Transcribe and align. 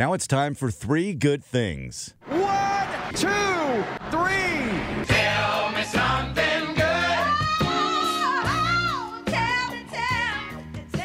Now 0.00 0.14
it's 0.14 0.26
time 0.26 0.54
for 0.54 0.70
three 0.70 1.12
good 1.12 1.44
things. 1.44 2.14
One, 2.24 2.88
two, 3.12 3.84
three. 4.08 5.04
Tell 5.04 5.72
me 5.72 5.82
something 5.82 6.74
good. 6.74 7.26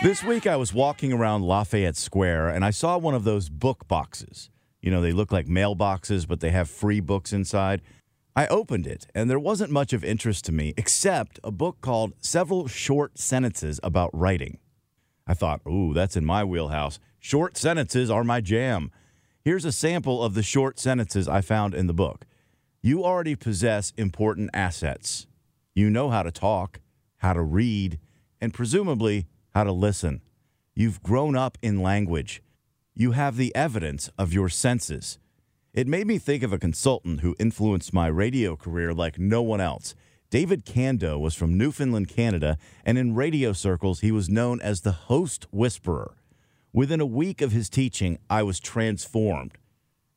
This 0.01 0.23
week 0.23 0.47
I 0.47 0.55
was 0.55 0.73
walking 0.73 1.11
around 1.11 1.41
Lafayette 1.41 1.97
Square 1.97 2.47
and 2.47 2.63
I 2.63 2.69
saw 2.69 2.97
one 2.97 3.13
of 3.13 3.25
those 3.25 3.49
book 3.49 3.85
boxes. 3.89 4.49
You 4.81 4.91
know, 4.91 5.01
they 5.01 5.11
look 5.11 5.29
like 5.29 5.47
mailboxes, 5.47 6.25
but 6.25 6.39
they 6.39 6.51
have 6.51 6.69
free 6.69 7.01
books 7.01 7.33
inside. 7.33 7.81
I 8.33 8.47
opened 8.47 8.87
it 8.87 9.07
and 9.13 9.29
there 9.29 9.37
wasn't 9.37 9.71
much 9.71 9.91
of 9.91 10.05
interest 10.05 10.45
to 10.45 10.53
me 10.53 10.73
except 10.77 11.37
a 11.43 11.51
book 11.51 11.81
called 11.81 12.13
Several 12.21 12.69
Short 12.69 13.19
Sentences 13.19 13.77
About 13.83 14.11
Writing. 14.13 14.59
I 15.27 15.33
thought, 15.33 15.61
ooh, 15.67 15.93
that's 15.93 16.15
in 16.15 16.25
my 16.25 16.43
wheelhouse. 16.43 16.99
Short 17.19 17.57
sentences 17.57 18.09
are 18.09 18.23
my 18.23 18.41
jam. 18.41 18.91
Here's 19.41 19.65
a 19.65 19.71
sample 19.71 20.23
of 20.23 20.33
the 20.33 20.43
short 20.43 20.79
sentences 20.79 21.27
I 21.27 21.41
found 21.41 21.73
in 21.73 21.87
the 21.87 21.93
book. 21.93 22.25
You 22.81 23.03
already 23.03 23.35
possess 23.35 23.93
important 23.97 24.51
assets. 24.53 25.27
You 25.73 25.89
know 25.89 26.09
how 26.09 26.23
to 26.23 26.31
talk, 26.31 26.79
how 27.17 27.33
to 27.33 27.41
read, 27.41 27.99
and 28.39 28.53
presumably 28.53 29.25
how 29.53 29.63
to 29.63 29.71
listen. 29.71 30.21
You've 30.75 31.01
grown 31.01 31.35
up 31.35 31.57
in 31.61 31.81
language. 31.81 32.43
You 32.93 33.11
have 33.11 33.37
the 33.37 33.55
evidence 33.55 34.09
of 34.17 34.33
your 34.33 34.49
senses. 34.49 35.17
It 35.73 35.87
made 35.87 36.07
me 36.07 36.17
think 36.17 36.43
of 36.43 36.53
a 36.53 36.59
consultant 36.59 37.21
who 37.21 37.35
influenced 37.39 37.93
my 37.93 38.07
radio 38.07 38.55
career 38.55 38.93
like 38.93 39.19
no 39.19 39.41
one 39.41 39.59
else. 39.59 39.95
David 40.35 40.65
Candow 40.65 41.17
was 41.17 41.33
from 41.33 41.57
Newfoundland, 41.57 42.09
Canada, 42.09 42.57
and 42.83 42.97
in 42.97 43.15
radio 43.15 43.53
circles, 43.53 44.01
he 44.01 44.11
was 44.11 44.27
known 44.27 44.59
as 44.59 44.81
the 44.81 44.91
host 44.91 45.47
whisperer. 45.49 46.17
Within 46.73 46.99
a 46.99 47.05
week 47.05 47.39
of 47.39 47.53
his 47.53 47.69
teaching, 47.69 48.19
I 48.29 48.43
was 48.43 48.59
transformed. 48.59 49.53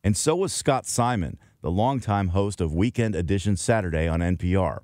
And 0.02 0.16
so 0.16 0.34
was 0.34 0.52
Scott 0.52 0.86
Simon, 0.86 1.38
the 1.62 1.70
longtime 1.70 2.30
host 2.30 2.60
of 2.60 2.74
Weekend 2.74 3.14
Edition 3.14 3.56
Saturday 3.56 4.08
on 4.08 4.18
NPR. 4.18 4.80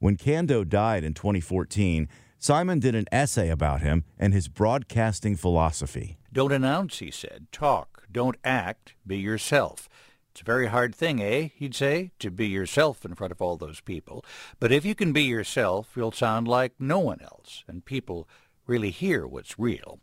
When 0.00 0.18
Candow 0.18 0.68
died 0.68 1.02
in 1.02 1.14
2014, 1.14 2.06
Simon 2.38 2.78
did 2.78 2.94
an 2.94 3.06
essay 3.10 3.48
about 3.48 3.80
him 3.80 4.04
and 4.18 4.34
his 4.34 4.48
broadcasting 4.48 5.34
philosophy. 5.34 6.18
Don't 6.30 6.52
announce, 6.52 6.98
he 6.98 7.10
said. 7.10 7.46
Talk. 7.50 8.02
Don't 8.12 8.36
act. 8.44 8.96
Be 9.06 9.16
yourself. 9.16 9.88
It's 10.34 10.40
a 10.40 10.44
very 10.44 10.66
hard 10.66 10.96
thing, 10.96 11.22
eh, 11.22 11.50
he'd 11.54 11.76
say, 11.76 12.10
to 12.18 12.28
be 12.28 12.48
yourself 12.48 13.04
in 13.04 13.14
front 13.14 13.30
of 13.30 13.40
all 13.40 13.56
those 13.56 13.80
people. 13.80 14.24
But 14.58 14.72
if 14.72 14.84
you 14.84 14.96
can 14.96 15.12
be 15.12 15.22
yourself, 15.22 15.90
you'll 15.94 16.10
sound 16.10 16.48
like 16.48 16.72
no 16.76 16.98
one 16.98 17.20
else, 17.20 17.62
and 17.68 17.84
people 17.84 18.28
really 18.66 18.90
hear 18.90 19.28
what's 19.28 19.60
real. 19.60 20.00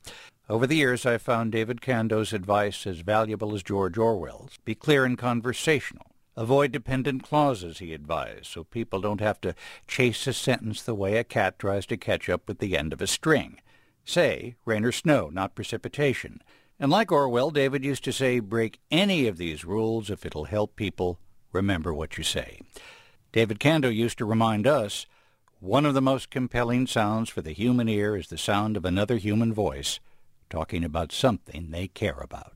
Over 0.47 0.66
the 0.66 0.78
years, 0.78 1.06
I've 1.06 1.22
found 1.22 1.52
David 1.52 1.81
Candow's 1.81 2.31
advice 2.31 2.88
as 2.88 3.02
valuable 3.02 3.53
as 3.53 3.62
George 3.62 3.97
Orwell's. 3.97 4.58
Be 4.64 4.74
clear 4.74 5.03
and 5.03 5.18
conversational. 5.18 6.06
Avoid 6.38 6.72
dependent 6.72 7.24
clauses, 7.24 7.80
he 7.80 7.94
advised, 7.94 8.46
so 8.46 8.63
people 8.63 9.02
don't 9.02 9.19
have 9.19 9.42
to 9.42 9.53
chase 9.86 10.25
a 10.28 10.31
sentence 10.31 10.81
the 10.81 10.96
way 10.96 11.18
a 11.18 11.25
cat 11.25 11.59
tries 11.59 11.86
to 11.88 11.98
catch 11.98 12.30
up 12.30 12.48
with 12.48 12.59
the 12.59 12.78
end 12.78 12.94
of 12.94 13.02
a 13.02 13.08
string. 13.08 13.59
Say, 14.06 14.56
rain 14.63 14.86
or 14.86 14.94
snow, 14.94 15.30
not 15.30 15.56
precipitation. 15.56 16.42
And 16.81 16.90
like 16.90 17.12
Orwell, 17.12 17.52
David 17.52 17.86
used 17.86 18.03
to 18.06 18.12
say, 18.12 18.40
break 18.40 18.80
any 18.90 19.28
of 19.28 19.38
these 19.38 19.64
rules 19.64 20.09
if 20.09 20.25
it'll 20.25 20.46
help 20.46 20.75
people 20.75 21.19
remember 21.52 21.94
what 21.94 22.18
you 22.18 22.24
say. 22.24 22.59
David 23.31 23.59
Candow 23.59 23.94
used 23.94 24.18
to 24.18 24.25
remind 24.25 24.66
us, 24.66 25.06
one 25.59 25.86
of 25.86 25.94
the 25.94 26.02
most 26.02 26.31
compelling 26.31 26.88
sounds 26.88 27.30
for 27.30 27.44
the 27.44 27.52
human 27.52 27.88
ear 27.88 28.16
is 28.18 28.30
the 28.30 28.38
sound 28.38 28.75
of 28.75 28.84
another 28.84 29.18
human 29.18 29.53
voice 29.53 30.00
talking 30.50 30.84
about 30.84 31.12
something 31.12 31.69
they 31.69 31.88
care 31.88 32.18
about. 32.19 32.53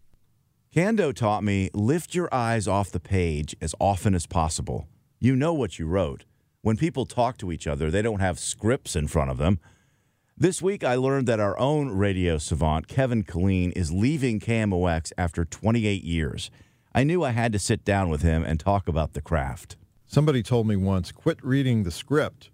Candow 0.74 1.14
taught 1.14 1.44
me 1.44 1.70
lift 1.76 2.16
your 2.16 2.28
eyes 2.34 2.68
off 2.68 2.90
the 2.90 3.00
page 3.00 3.56
as 3.62 3.76
often 3.80 4.16
as 4.16 4.26
possible. 4.26 4.88
You 5.20 5.36
know 5.36 5.54
what 5.54 5.78
you 5.78 5.86
wrote. 5.86 6.26
When 6.64 6.78
people 6.78 7.06
talk 7.06 7.38
to 7.38 7.52
each 7.52 7.68
other, 7.68 7.92
they 7.92 8.02
don't 8.02 8.22
have 8.22 8.40
scripts 8.40 8.96
in 8.96 9.08
front 9.08 9.30
of 9.30 9.38
them. 9.38 9.60
This 10.38 10.62
week, 10.62 10.84
I 10.84 10.96
learned 10.96 11.28
that 11.28 11.40
our 11.40 11.58
own 11.58 11.92
radio 11.92 12.38
savant, 12.38 12.90
Kevin 12.90 13.24
Killeen, 13.24 13.72
is 13.74 13.94
leaving 13.94 14.42
KMOX 14.42 15.14
after 15.18 15.46
28 15.46 16.04
years. 16.04 16.52
I 16.94 17.06
knew 17.06 17.24
I 17.24 17.32
had 17.32 17.54
to 17.54 17.60
sit 17.60 17.86
down 17.86 18.10
with 18.10 18.22
him 18.22 18.44
and 18.44 18.60
talk 18.60 18.90
about 18.90 19.14
the 19.14 19.22
craft. 19.22 19.78
Somebody 20.06 20.44
told 20.44 20.68
me 20.68 20.76
once 20.76 21.14
quit 21.14 21.42
reading 21.42 21.84
the 21.84 21.92
script 21.92 22.50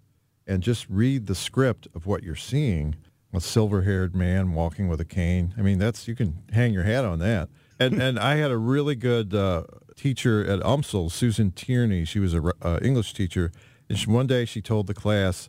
and 0.46 0.62
just 0.62 0.88
read 0.88 1.26
the 1.26 1.34
script 1.34 1.88
of 1.92 2.06
what 2.06 2.22
you're 2.22 2.36
seeing. 2.36 2.94
A 3.34 3.40
silver 3.40 3.82
haired 3.82 4.14
man 4.14 4.52
walking 4.52 4.86
with 4.86 5.00
a 5.00 5.04
cane. 5.04 5.52
I 5.58 5.62
mean, 5.62 5.80
that's, 5.80 6.06
you 6.06 6.14
can 6.14 6.44
hang 6.52 6.72
your 6.72 6.84
hat 6.84 7.04
on 7.04 7.18
that. 7.18 7.48
And, 7.80 8.00
and 8.00 8.16
I 8.16 8.36
had 8.36 8.52
a 8.52 8.58
really 8.58 8.94
good 8.94 9.34
uh, 9.34 9.64
teacher 9.96 10.46
at 10.46 10.60
UMSL, 10.60 11.10
Susan 11.10 11.50
Tierney. 11.50 12.04
She 12.04 12.20
was 12.20 12.32
an 12.32 12.48
uh, 12.62 12.78
English 12.80 13.12
teacher. 13.12 13.50
And 13.88 13.98
she, 13.98 14.08
one 14.08 14.28
day 14.28 14.44
she 14.44 14.62
told 14.62 14.86
the 14.86 14.94
class, 14.94 15.48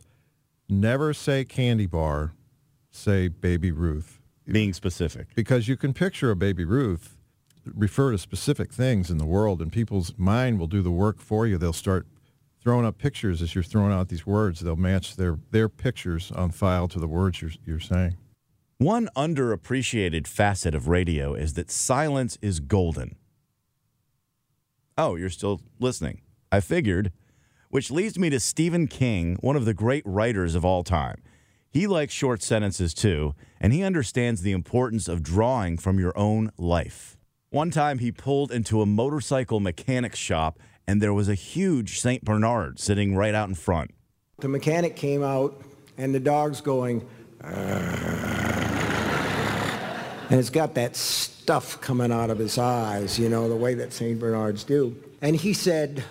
never 0.68 1.12
say 1.12 1.44
candy 1.44 1.86
bar, 1.86 2.32
say 2.90 3.28
baby 3.28 3.72
Ruth. 3.72 4.20
Being 4.46 4.72
specific. 4.74 5.28
Because 5.34 5.68
you 5.68 5.76
can 5.76 5.94
picture 5.94 6.30
a 6.30 6.36
baby 6.36 6.64
Ruth 6.64 7.16
refer 7.64 8.10
to 8.10 8.18
specific 8.18 8.72
things 8.72 9.10
in 9.10 9.18
the 9.18 9.24
world 9.24 9.62
and 9.62 9.72
people's 9.72 10.12
mind 10.16 10.58
will 10.58 10.66
do 10.66 10.82
the 10.82 10.90
work 10.90 11.20
for 11.20 11.46
you. 11.46 11.56
They'll 11.56 11.72
start 11.72 12.06
throwing 12.62 12.86
up 12.86 12.98
pictures 12.98 13.42
as 13.42 13.54
you're 13.54 13.64
throwing 13.64 13.92
out 13.92 14.08
these 14.08 14.26
words. 14.26 14.60
They'll 14.60 14.76
match 14.76 15.16
their, 15.16 15.38
their 15.50 15.68
pictures 15.68 16.32
on 16.32 16.50
file 16.50 16.88
to 16.88 16.98
the 16.98 17.06
words 17.06 17.40
you're, 17.42 17.50
you're 17.64 17.80
saying. 17.80 18.16
One 18.78 19.08
underappreciated 19.16 20.26
facet 20.26 20.74
of 20.74 20.88
radio 20.88 21.34
is 21.34 21.54
that 21.54 21.70
silence 21.70 22.38
is 22.42 22.60
golden. 22.60 23.16
Oh, 24.96 25.14
you're 25.16 25.30
still 25.30 25.60
listening. 25.78 26.22
I 26.50 26.60
figured. 26.60 27.12
Which 27.74 27.90
leads 27.90 28.16
me 28.20 28.30
to 28.30 28.38
Stephen 28.38 28.86
King, 28.86 29.36
one 29.40 29.56
of 29.56 29.64
the 29.64 29.74
great 29.74 30.04
writers 30.06 30.54
of 30.54 30.64
all 30.64 30.84
time. 30.84 31.20
He 31.72 31.88
likes 31.88 32.14
short 32.14 32.40
sentences 32.40 32.94
too, 32.94 33.34
and 33.60 33.72
he 33.72 33.82
understands 33.82 34.42
the 34.42 34.52
importance 34.52 35.08
of 35.08 35.24
drawing 35.24 35.78
from 35.78 35.98
your 35.98 36.16
own 36.16 36.52
life. 36.56 37.16
One 37.50 37.72
time 37.72 37.98
he 37.98 38.12
pulled 38.12 38.52
into 38.52 38.80
a 38.80 38.86
motorcycle 38.86 39.58
mechanic 39.58 40.14
shop 40.14 40.60
and 40.86 41.02
there 41.02 41.12
was 41.12 41.28
a 41.28 41.34
huge 41.34 41.98
St. 41.98 42.24
Bernard 42.24 42.78
sitting 42.78 43.16
right 43.16 43.34
out 43.34 43.48
in 43.48 43.56
front. 43.56 43.90
The 44.38 44.46
mechanic 44.46 44.94
came 44.94 45.24
out 45.24 45.60
and 45.98 46.14
the 46.14 46.20
dog's 46.20 46.60
going, 46.60 47.04
and 47.40 47.58
it's 50.30 50.48
got 50.48 50.74
that 50.74 50.94
stuff 50.94 51.80
coming 51.80 52.12
out 52.12 52.30
of 52.30 52.38
his 52.38 52.56
eyes, 52.56 53.18
you 53.18 53.28
know, 53.28 53.48
the 53.48 53.56
way 53.56 53.74
that 53.74 53.92
St. 53.92 54.16
Bernards 54.16 54.62
do. 54.62 54.94
And 55.20 55.34
he 55.34 55.52
said, 55.52 56.04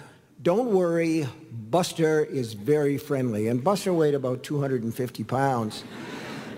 don't 0.44 0.72
worry, 0.72 1.25
Buster 1.51 2.24
is 2.24 2.54
very 2.54 2.98
friendly. 2.98 3.48
And 3.48 3.63
Buster 3.63 3.94
weighed 3.94 4.13
about 4.13 4.44
250 4.44 5.24
pounds. 5.24 5.84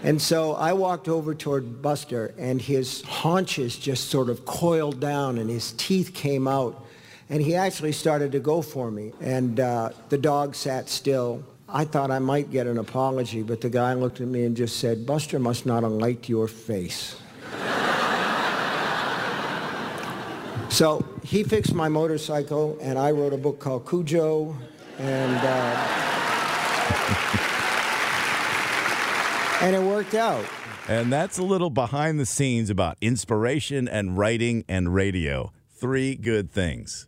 And 0.04 0.22
so 0.22 0.54
I 0.56 0.74
walked 0.74 1.08
over 1.08 1.34
toward 1.34 1.82
Buster, 1.82 2.34
and 2.38 2.62
his 2.62 3.02
haunches 3.04 3.78
just 3.78 4.10
sort 4.10 4.30
of 4.30 4.46
coiled 4.46 5.00
down, 5.00 5.38
and 5.38 5.50
his 5.50 5.72
teeth 5.74 6.14
came 6.14 6.48
out. 6.48 6.86
And 7.30 7.42
he 7.42 7.56
actually 7.56 7.92
started 7.92 8.32
to 8.34 8.40
go 8.40 8.62
for 8.62 8.92
me. 8.92 9.14
And 9.22 9.60
uh, 9.60 9.90
the 10.10 10.18
dog 10.18 10.54
sat 10.56 10.90
still, 10.90 11.44
I 11.70 11.86
thought 11.86 12.12
I 12.12 12.20
might 12.20 12.52
get 12.52 12.68
an 12.68 12.78
apology, 12.78 13.42
but 13.42 13.62
the 13.62 13.70
guy 13.70 13.94
looked 13.94 14.22
at 14.22 14.28
me 14.28 14.46
and 14.46 14.56
just 14.56 14.78
said, 14.78 15.06
Buster 15.06 15.40
must 15.40 15.66
not 15.66 15.84
have 15.84 15.92
liked 15.92 16.30
your 16.30 16.48
face. 16.48 17.16
So 20.70 21.06
he 21.24 21.44
fixed 21.44 21.74
my 21.74 21.90
motorcycle, 21.90 22.78
and 22.82 22.98
I 22.98 23.12
wrote 23.12 23.34
a 23.34 23.38
book 23.38 23.60
called 23.60 23.88
Cujo, 23.88 24.56
and, 24.98 25.38
uh, 25.38 26.06
and 29.62 29.76
it 29.76 29.82
worked 29.82 30.14
out. 30.14 30.46
And 30.88 31.12
that's 31.12 31.40
a 31.40 31.44
little 31.44 31.72
behind 31.72 32.20
the 32.20 32.26
scenes 32.26 32.70
about 32.70 32.98
inspiration 33.02 33.88
and 33.88 34.18
writing 34.18 34.64
and 34.68 34.94
radio. 34.94 35.52
Three 35.72 36.16
good 36.16 36.52
things. 36.52 37.08